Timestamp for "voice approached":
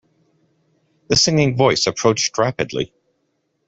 1.55-2.35